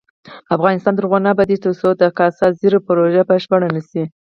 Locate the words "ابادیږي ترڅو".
1.33-1.87